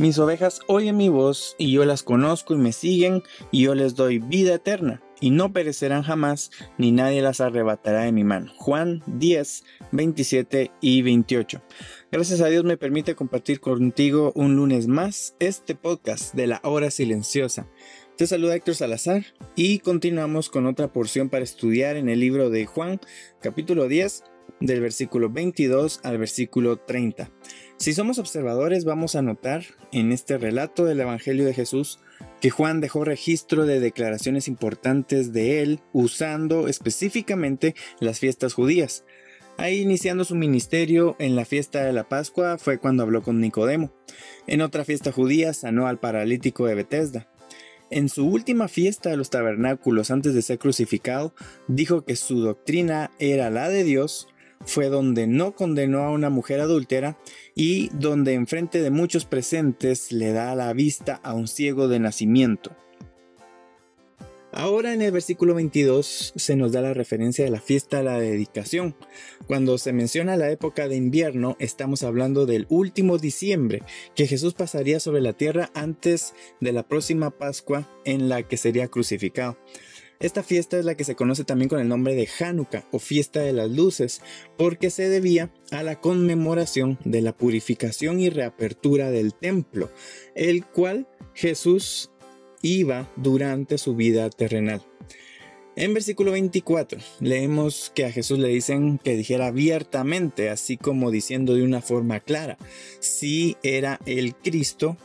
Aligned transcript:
Mis 0.00 0.18
ovejas 0.18 0.62
oyen 0.66 0.96
mi 0.96 1.10
voz 1.10 1.56
y 1.58 1.72
yo 1.72 1.84
las 1.84 2.02
conozco 2.02 2.54
y 2.54 2.56
me 2.56 2.72
siguen 2.72 3.22
y 3.50 3.64
yo 3.64 3.74
les 3.74 3.96
doy 3.96 4.18
vida 4.18 4.54
eterna 4.54 5.02
y 5.20 5.28
no 5.28 5.52
perecerán 5.52 6.04
jamás 6.04 6.50
ni 6.78 6.90
nadie 6.90 7.20
las 7.20 7.42
arrebatará 7.42 8.04
de 8.04 8.12
mi 8.12 8.24
mano. 8.24 8.50
Juan 8.56 9.02
10, 9.06 9.62
27 9.92 10.70
y 10.80 11.02
28. 11.02 11.60
Gracias 12.10 12.40
a 12.40 12.46
Dios 12.46 12.64
me 12.64 12.78
permite 12.78 13.14
compartir 13.14 13.60
contigo 13.60 14.32
un 14.34 14.56
lunes 14.56 14.88
más 14.88 15.36
este 15.38 15.74
podcast 15.74 16.34
de 16.34 16.46
la 16.46 16.62
hora 16.64 16.90
silenciosa. 16.90 17.68
Te 18.16 18.26
saluda 18.26 18.56
Héctor 18.56 18.76
Salazar 18.76 19.26
y 19.54 19.80
continuamos 19.80 20.48
con 20.48 20.64
otra 20.64 20.94
porción 20.94 21.28
para 21.28 21.44
estudiar 21.44 21.96
en 21.96 22.08
el 22.08 22.20
libro 22.20 22.48
de 22.48 22.64
Juan 22.64 23.00
capítulo 23.42 23.86
10 23.86 24.24
del 24.60 24.80
versículo 24.80 25.28
22 25.28 26.00
al 26.04 26.16
versículo 26.16 26.78
30. 26.78 27.30
Si 27.80 27.94
somos 27.94 28.18
observadores 28.18 28.84
vamos 28.84 29.14
a 29.14 29.22
notar 29.22 29.64
en 29.90 30.12
este 30.12 30.36
relato 30.36 30.84
del 30.84 31.00
Evangelio 31.00 31.46
de 31.46 31.54
Jesús 31.54 31.98
que 32.42 32.50
Juan 32.50 32.82
dejó 32.82 33.04
registro 33.04 33.64
de 33.64 33.80
declaraciones 33.80 34.48
importantes 34.48 35.32
de 35.32 35.62
él 35.62 35.80
usando 35.94 36.68
específicamente 36.68 37.74
las 37.98 38.18
fiestas 38.18 38.52
judías. 38.52 39.06
Ahí 39.56 39.80
iniciando 39.80 40.26
su 40.26 40.34
ministerio 40.34 41.16
en 41.18 41.36
la 41.36 41.46
fiesta 41.46 41.82
de 41.82 41.94
la 41.94 42.06
Pascua 42.06 42.58
fue 42.58 42.76
cuando 42.76 43.02
habló 43.02 43.22
con 43.22 43.40
Nicodemo. 43.40 43.90
En 44.46 44.60
otra 44.60 44.84
fiesta 44.84 45.10
judía 45.10 45.54
sanó 45.54 45.86
al 45.86 45.98
paralítico 45.98 46.66
de 46.66 46.74
Bethesda. 46.74 47.30
En 47.88 48.10
su 48.10 48.26
última 48.28 48.68
fiesta 48.68 49.08
de 49.08 49.16
los 49.16 49.30
tabernáculos 49.30 50.10
antes 50.10 50.34
de 50.34 50.42
ser 50.42 50.58
crucificado, 50.58 51.34
dijo 51.66 52.04
que 52.04 52.16
su 52.16 52.40
doctrina 52.40 53.10
era 53.18 53.48
la 53.48 53.70
de 53.70 53.84
Dios 53.84 54.28
fue 54.64 54.88
donde 54.88 55.26
no 55.26 55.52
condenó 55.52 56.00
a 56.00 56.10
una 56.10 56.30
mujer 56.30 56.60
adúltera 56.60 57.18
y 57.54 57.88
donde 57.92 58.34
enfrente 58.34 58.82
de 58.82 58.90
muchos 58.90 59.24
presentes 59.24 60.12
le 60.12 60.32
da 60.32 60.54
la 60.54 60.72
vista 60.72 61.20
a 61.22 61.34
un 61.34 61.48
ciego 61.48 61.88
de 61.88 61.98
nacimiento. 61.98 62.76
Ahora 64.52 64.92
en 64.92 65.00
el 65.00 65.12
versículo 65.12 65.54
22 65.54 66.32
se 66.34 66.56
nos 66.56 66.72
da 66.72 66.80
la 66.80 66.92
referencia 66.92 67.44
de 67.44 67.52
la 67.52 67.60
fiesta 67.60 67.98
de 67.98 68.04
la 68.04 68.18
dedicación. 68.18 68.96
Cuando 69.46 69.78
se 69.78 69.92
menciona 69.92 70.36
la 70.36 70.50
época 70.50 70.88
de 70.88 70.96
invierno, 70.96 71.56
estamos 71.60 72.02
hablando 72.02 72.46
del 72.46 72.66
último 72.68 73.18
diciembre, 73.18 73.82
que 74.16 74.26
Jesús 74.26 74.54
pasaría 74.54 74.98
sobre 74.98 75.20
la 75.20 75.34
tierra 75.34 75.70
antes 75.74 76.34
de 76.60 76.72
la 76.72 76.82
próxima 76.82 77.30
Pascua 77.30 77.88
en 78.04 78.28
la 78.28 78.42
que 78.42 78.56
sería 78.56 78.88
crucificado. 78.88 79.56
Esta 80.20 80.42
fiesta 80.42 80.78
es 80.78 80.84
la 80.84 80.96
que 80.96 81.04
se 81.04 81.14
conoce 81.14 81.44
también 81.44 81.70
con 81.70 81.80
el 81.80 81.88
nombre 81.88 82.14
de 82.14 82.28
Hanukkah 82.38 82.86
o 82.92 82.98
fiesta 82.98 83.40
de 83.40 83.54
las 83.54 83.70
luces, 83.70 84.20
porque 84.58 84.90
se 84.90 85.08
debía 85.08 85.50
a 85.70 85.82
la 85.82 85.98
conmemoración 85.98 86.98
de 87.06 87.22
la 87.22 87.34
purificación 87.34 88.20
y 88.20 88.28
reapertura 88.28 89.10
del 89.10 89.32
templo, 89.32 89.90
el 90.34 90.66
cual 90.66 91.08
Jesús 91.32 92.10
iba 92.60 93.10
durante 93.16 93.78
su 93.78 93.96
vida 93.96 94.28
terrenal. 94.28 94.82
En 95.74 95.94
versículo 95.94 96.32
24 96.32 97.00
leemos 97.20 97.90
que 97.94 98.04
a 98.04 98.12
Jesús 98.12 98.38
le 98.38 98.48
dicen 98.48 98.98
que 98.98 99.16
dijera 99.16 99.46
abiertamente, 99.46 100.50
así 100.50 100.76
como 100.76 101.10
diciendo 101.10 101.54
de 101.54 101.62
una 101.62 101.80
forma 101.80 102.20
clara, 102.20 102.58
si 102.98 103.56
era 103.62 103.98
el 104.04 104.34
Cristo 104.34 104.98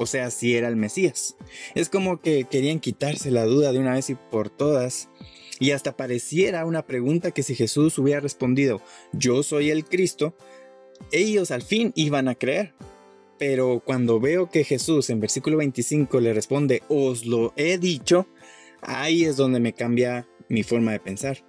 o 0.00 0.06
sea, 0.06 0.30
si 0.30 0.56
era 0.56 0.68
el 0.68 0.76
Mesías. 0.76 1.36
Es 1.74 1.90
como 1.90 2.22
que 2.22 2.44
querían 2.44 2.80
quitarse 2.80 3.30
la 3.30 3.44
duda 3.44 3.70
de 3.70 3.80
una 3.80 3.92
vez 3.92 4.08
y 4.08 4.14
por 4.14 4.48
todas. 4.48 5.10
Y 5.58 5.72
hasta 5.72 5.94
pareciera 5.94 6.64
una 6.64 6.86
pregunta 6.86 7.32
que 7.32 7.42
si 7.42 7.54
Jesús 7.54 7.98
hubiera 7.98 8.20
respondido, 8.20 8.80
yo 9.12 9.42
soy 9.42 9.68
el 9.68 9.84
Cristo, 9.84 10.34
ellos 11.12 11.50
al 11.50 11.60
fin 11.60 11.92
iban 11.96 12.28
a 12.28 12.34
creer. 12.34 12.72
Pero 13.38 13.82
cuando 13.84 14.20
veo 14.20 14.48
que 14.48 14.64
Jesús 14.64 15.10
en 15.10 15.20
versículo 15.20 15.58
25 15.58 16.18
le 16.20 16.32
responde, 16.32 16.82
os 16.88 17.26
lo 17.26 17.52
he 17.56 17.76
dicho, 17.76 18.26
ahí 18.80 19.24
es 19.26 19.36
donde 19.36 19.60
me 19.60 19.74
cambia 19.74 20.26
mi 20.48 20.62
forma 20.62 20.92
de 20.92 21.00
pensar. 21.00 21.44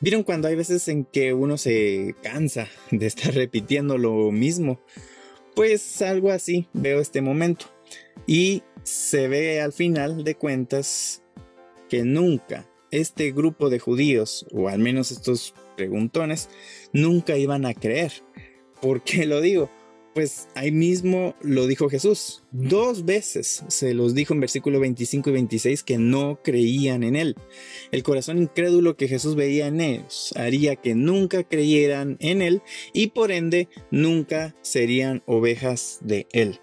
¿Vieron 0.00 0.22
cuando 0.22 0.48
hay 0.48 0.54
veces 0.54 0.86
en 0.88 1.06
que 1.06 1.32
uno 1.32 1.56
se 1.56 2.14
cansa 2.22 2.68
de 2.90 3.06
estar 3.06 3.32
repitiendo 3.34 3.96
lo 3.96 4.30
mismo? 4.32 4.82
Pues 5.54 6.02
algo 6.02 6.30
así 6.30 6.68
veo 6.74 7.00
este 7.00 7.22
momento. 7.22 7.74
Y 8.26 8.62
se 8.82 9.28
ve 9.28 9.60
al 9.60 9.72
final 9.72 10.24
de 10.24 10.34
cuentas 10.34 11.22
que 11.88 12.04
nunca 12.04 12.68
este 12.90 13.32
grupo 13.32 13.70
de 13.70 13.78
judíos, 13.78 14.46
o 14.52 14.68
al 14.68 14.78
menos 14.78 15.10
estos 15.10 15.54
preguntones, 15.76 16.48
nunca 16.92 17.36
iban 17.36 17.66
a 17.66 17.74
creer. 17.74 18.12
¿Por 18.80 19.02
qué 19.02 19.26
lo 19.26 19.40
digo? 19.40 19.70
Pues 20.14 20.48
ahí 20.54 20.70
mismo 20.70 21.34
lo 21.42 21.66
dijo 21.66 21.90
Jesús. 21.90 22.42
Dos 22.50 23.04
veces 23.04 23.64
se 23.68 23.92
los 23.92 24.14
dijo 24.14 24.32
en 24.32 24.40
versículo 24.40 24.80
25 24.80 25.28
y 25.28 25.32
26 25.34 25.82
que 25.82 25.98
no 25.98 26.40
creían 26.42 27.02
en 27.02 27.16
él. 27.16 27.36
El 27.92 28.02
corazón 28.02 28.38
incrédulo 28.38 28.96
que 28.96 29.08
Jesús 29.08 29.34
veía 29.34 29.66
en 29.66 29.80
ellos 29.82 30.32
haría 30.36 30.76
que 30.76 30.94
nunca 30.94 31.44
creyeran 31.44 32.16
en 32.20 32.40
él 32.40 32.62
y 32.94 33.08
por 33.08 33.30
ende 33.30 33.68
nunca 33.90 34.56
serían 34.62 35.22
ovejas 35.26 35.98
de 36.00 36.26
él. 36.32 36.60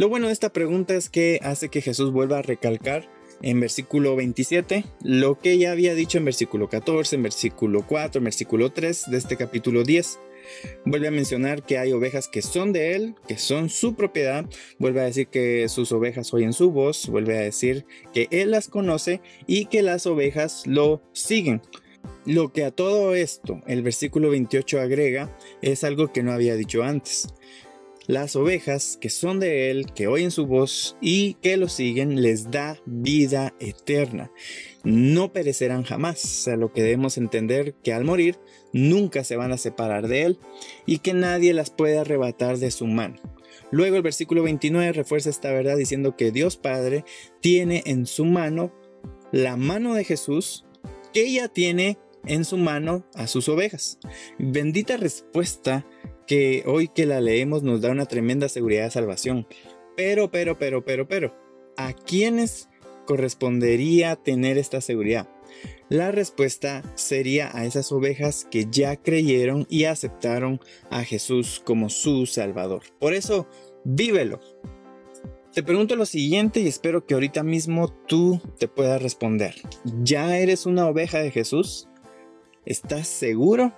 Lo 0.00 0.08
bueno 0.08 0.28
de 0.28 0.32
esta 0.32 0.50
pregunta 0.50 0.94
es 0.94 1.10
que 1.10 1.40
hace 1.42 1.68
que 1.68 1.82
Jesús 1.82 2.10
vuelva 2.10 2.38
a 2.38 2.42
recalcar 2.42 3.06
en 3.42 3.60
versículo 3.60 4.16
27 4.16 4.86
lo 5.02 5.38
que 5.38 5.58
ya 5.58 5.72
había 5.72 5.94
dicho 5.94 6.16
en 6.16 6.24
versículo 6.24 6.70
14, 6.70 7.16
en 7.16 7.22
versículo 7.24 7.84
4, 7.86 8.18
en 8.18 8.24
versículo 8.24 8.72
3 8.72 9.10
de 9.10 9.18
este 9.18 9.36
capítulo 9.36 9.84
10. 9.84 10.18
Vuelve 10.86 11.08
a 11.08 11.10
mencionar 11.10 11.66
que 11.66 11.76
hay 11.76 11.92
ovejas 11.92 12.28
que 12.28 12.40
son 12.40 12.72
de 12.72 12.94
él, 12.94 13.14
que 13.28 13.36
son 13.36 13.68
su 13.68 13.94
propiedad. 13.94 14.46
Vuelve 14.78 15.02
a 15.02 15.04
decir 15.04 15.26
que 15.26 15.68
sus 15.68 15.92
ovejas 15.92 16.32
oyen 16.32 16.54
su 16.54 16.70
voz. 16.70 17.06
Vuelve 17.06 17.36
a 17.36 17.42
decir 17.42 17.84
que 18.14 18.26
él 18.30 18.52
las 18.52 18.68
conoce 18.68 19.20
y 19.46 19.66
que 19.66 19.82
las 19.82 20.06
ovejas 20.06 20.66
lo 20.66 21.02
siguen. 21.12 21.60
Lo 22.24 22.54
que 22.54 22.64
a 22.64 22.70
todo 22.70 23.14
esto 23.14 23.60
el 23.66 23.82
versículo 23.82 24.30
28 24.30 24.80
agrega 24.80 25.36
es 25.60 25.84
algo 25.84 26.10
que 26.10 26.22
no 26.22 26.32
había 26.32 26.54
dicho 26.54 26.84
antes 26.84 27.28
las 28.10 28.34
ovejas 28.34 28.98
que 29.00 29.08
son 29.08 29.38
de 29.38 29.70
Él, 29.70 29.86
que 29.94 30.08
oyen 30.08 30.32
su 30.32 30.46
voz 30.46 30.96
y 31.00 31.34
que 31.34 31.56
lo 31.56 31.68
siguen, 31.68 32.22
les 32.22 32.50
da 32.50 32.76
vida 32.84 33.54
eterna. 33.60 34.32
No 34.82 35.32
perecerán 35.32 35.84
jamás, 35.84 36.48
a 36.48 36.56
lo 36.56 36.72
que 36.72 36.82
debemos 36.82 37.18
entender 37.18 37.74
que 37.84 37.92
al 37.92 38.04
morir 38.04 38.36
nunca 38.72 39.22
se 39.22 39.36
van 39.36 39.52
a 39.52 39.58
separar 39.58 40.08
de 40.08 40.24
Él 40.24 40.38
y 40.86 40.98
que 40.98 41.14
nadie 41.14 41.54
las 41.54 41.70
puede 41.70 41.98
arrebatar 41.98 42.58
de 42.58 42.72
su 42.72 42.88
mano. 42.88 43.14
Luego 43.70 43.94
el 43.94 44.02
versículo 44.02 44.42
29 44.42 44.92
refuerza 44.92 45.30
esta 45.30 45.52
verdad 45.52 45.76
diciendo 45.76 46.16
que 46.16 46.32
Dios 46.32 46.56
Padre 46.56 47.04
tiene 47.40 47.84
en 47.86 48.06
su 48.06 48.24
mano 48.24 48.74
la 49.30 49.56
mano 49.56 49.94
de 49.94 50.02
Jesús, 50.02 50.64
que 51.12 51.26
ella 51.26 51.46
tiene 51.46 51.96
en 52.26 52.44
su 52.44 52.56
mano 52.56 53.04
a 53.14 53.26
sus 53.26 53.48
ovejas. 53.48 53.98
Bendita 54.38 54.96
respuesta 54.96 55.86
que 56.26 56.62
hoy 56.66 56.88
que 56.88 57.06
la 57.06 57.20
leemos 57.20 57.62
nos 57.62 57.80
da 57.80 57.90
una 57.90 58.06
tremenda 58.06 58.48
seguridad 58.48 58.84
de 58.84 58.90
salvación. 58.90 59.46
Pero, 59.96 60.30
pero, 60.30 60.58
pero, 60.58 60.84
pero, 60.84 61.08
pero, 61.08 61.34
¿a 61.76 61.92
quiénes 61.92 62.68
correspondería 63.06 64.16
tener 64.16 64.56
esta 64.56 64.80
seguridad? 64.80 65.28
La 65.88 66.12
respuesta 66.12 66.84
sería 66.94 67.50
a 67.52 67.64
esas 67.64 67.90
ovejas 67.90 68.46
que 68.48 68.68
ya 68.70 68.94
creyeron 68.96 69.66
y 69.68 69.84
aceptaron 69.84 70.60
a 70.88 71.02
Jesús 71.02 71.60
como 71.64 71.90
su 71.90 72.26
Salvador. 72.26 72.82
Por 73.00 73.12
eso, 73.12 73.48
vívelo. 73.84 74.40
Te 75.52 75.64
pregunto 75.64 75.96
lo 75.96 76.06
siguiente 76.06 76.60
y 76.60 76.68
espero 76.68 77.04
que 77.04 77.14
ahorita 77.14 77.42
mismo 77.42 77.88
tú 78.06 78.40
te 78.60 78.68
puedas 78.68 79.02
responder. 79.02 79.56
¿Ya 80.04 80.38
eres 80.38 80.64
una 80.64 80.86
oveja 80.86 81.18
de 81.18 81.32
Jesús? 81.32 81.89
¿Estás 82.64 83.08
seguro? 83.08 83.74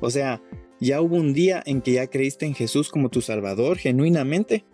O 0.00 0.10
sea, 0.10 0.42
¿Ya 0.80 1.00
hubo 1.00 1.16
un 1.16 1.32
día 1.32 1.60
en 1.66 1.80
que 1.80 1.92
ya 1.92 2.06
creíste 2.06 2.46
en 2.46 2.54
Jesús 2.54 2.88
como 2.88 3.08
tu 3.08 3.20
Salvador 3.20 3.78
genuinamente? 3.78 4.64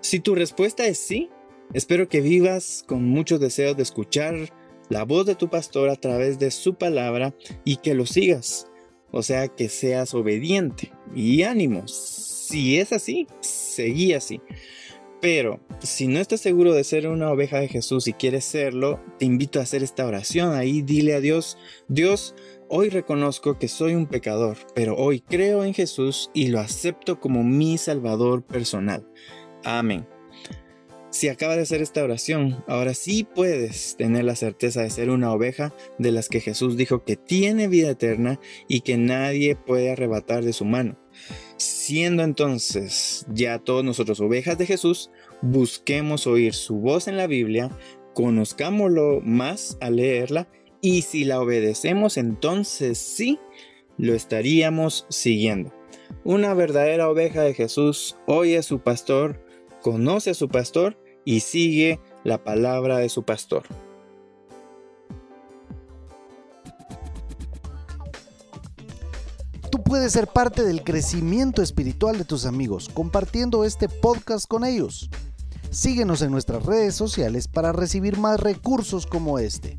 Si 0.00 0.20
tu 0.20 0.34
respuesta 0.34 0.86
es 0.86 0.98
sí, 0.98 1.30
espero 1.72 2.08
que 2.08 2.20
vivas 2.20 2.84
con 2.86 3.04
mucho 3.04 3.38
deseo 3.38 3.74
de 3.74 3.82
escuchar 3.82 4.52
la 4.90 5.04
voz 5.04 5.24
de 5.24 5.34
tu 5.34 5.48
pastor 5.48 5.88
a 5.88 5.96
través 5.96 6.38
de 6.38 6.50
su 6.50 6.74
palabra 6.74 7.34
y 7.64 7.76
que 7.76 7.94
lo 7.94 8.04
sigas. 8.04 8.68
O 9.12 9.22
sea, 9.22 9.48
que 9.48 9.70
seas 9.70 10.12
obediente 10.12 10.92
y 11.14 11.42
ánimo. 11.42 11.88
Si 11.88 12.78
es 12.78 12.92
así, 12.92 13.26
seguí 13.40 14.12
así. 14.12 14.42
Pero 15.22 15.60
si 15.80 16.06
no 16.06 16.20
estás 16.20 16.42
seguro 16.42 16.74
de 16.74 16.84
ser 16.84 17.08
una 17.08 17.30
oveja 17.32 17.58
de 17.58 17.68
Jesús 17.68 18.06
y 18.08 18.12
quieres 18.12 18.44
serlo, 18.44 19.00
te 19.18 19.24
invito 19.24 19.58
a 19.58 19.62
hacer 19.62 19.82
esta 19.82 20.06
oración. 20.06 20.54
Ahí 20.54 20.82
dile 20.82 21.14
a 21.14 21.20
Dios, 21.20 21.56
Dios, 21.88 22.34
hoy 22.68 22.88
reconozco 22.88 23.58
que 23.58 23.68
soy 23.68 23.94
un 23.94 24.06
pecador, 24.06 24.56
pero 24.74 24.96
hoy 24.96 25.20
creo 25.20 25.64
en 25.64 25.74
Jesús 25.74 26.30
y 26.34 26.48
lo 26.48 26.60
acepto 26.60 27.20
como 27.20 27.42
mi 27.42 27.78
Salvador 27.78 28.42
personal. 28.42 29.06
Amén. 29.64 30.06
Si 31.10 31.28
acabas 31.28 31.56
de 31.56 31.62
hacer 31.62 31.80
esta 31.80 32.04
oración, 32.04 32.62
ahora 32.68 32.92
sí 32.92 33.24
puedes 33.24 33.96
tener 33.96 34.24
la 34.24 34.36
certeza 34.36 34.82
de 34.82 34.90
ser 34.90 35.08
una 35.08 35.32
oveja 35.32 35.72
de 35.98 36.12
las 36.12 36.28
que 36.28 36.40
Jesús 36.40 36.76
dijo 36.76 37.04
que 37.04 37.16
tiene 37.16 37.68
vida 37.68 37.90
eterna 37.90 38.38
y 38.68 38.80
que 38.80 38.98
nadie 38.98 39.56
puede 39.56 39.90
arrebatar 39.90 40.44
de 40.44 40.52
su 40.52 40.66
mano. 40.66 40.98
Siendo 41.56 42.22
entonces 42.22 43.24
ya 43.32 43.58
todos 43.58 43.82
nosotros 43.82 44.20
ovejas 44.20 44.58
de 44.58 44.66
Jesús, 44.66 45.10
busquemos 45.40 46.26
oír 46.26 46.52
su 46.52 46.76
voz 46.76 47.08
en 47.08 47.16
la 47.16 47.26
Biblia, 47.26 47.70
conozcámoslo 48.12 49.20
más 49.22 49.78
al 49.80 49.96
leerla 49.96 50.48
y 50.80 51.02
si 51.02 51.24
la 51.24 51.40
obedecemos 51.40 52.16
entonces 52.16 52.98
sí 52.98 53.38
lo 53.98 54.14
estaríamos 54.14 55.06
siguiendo. 55.08 55.72
Una 56.24 56.54
verdadera 56.54 57.08
oveja 57.08 57.42
de 57.42 57.54
Jesús 57.54 58.16
oye 58.26 58.58
a 58.58 58.62
su 58.62 58.80
pastor, 58.80 59.44
conoce 59.82 60.30
a 60.30 60.34
su 60.34 60.48
pastor 60.48 60.98
y 61.24 61.40
sigue 61.40 62.00
la 62.24 62.42
palabra 62.42 62.98
de 62.98 63.08
su 63.08 63.24
pastor. 63.24 63.64
Tú 69.70 69.82
puedes 69.82 70.12
ser 70.12 70.26
parte 70.28 70.62
del 70.64 70.82
crecimiento 70.82 71.62
espiritual 71.62 72.18
de 72.18 72.24
tus 72.24 72.46
amigos 72.46 72.88
compartiendo 72.92 73.64
este 73.64 73.88
podcast 73.88 74.46
con 74.46 74.64
ellos. 74.64 75.10
Síguenos 75.70 76.22
en 76.22 76.30
nuestras 76.30 76.64
redes 76.64 76.94
sociales 76.94 77.48
para 77.48 77.72
recibir 77.72 78.18
más 78.18 78.40
recursos 78.40 79.06
como 79.06 79.38
este. 79.38 79.78